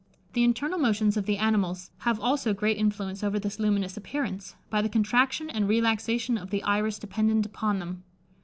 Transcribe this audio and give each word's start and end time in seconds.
The 0.33 0.43
internal 0.43 0.79
motions 0.79 1.15
of 1.15 1.27
the 1.27 1.37
animals 1.37 1.91
have 1.99 2.19
also 2.19 2.55
great 2.55 2.79
influence 2.79 3.23
over 3.23 3.37
this 3.37 3.59
luminous 3.59 3.95
appearance, 3.97 4.55
by 4.71 4.81
the 4.81 4.89
contraction 4.89 5.47
and 5.47 5.67
relaxation 5.69 6.39
of 6.39 6.49
the 6.49 6.63
iris 6.63 6.97
dependent 6.97 7.45
upon 7.45 7.77
them. 7.77 8.03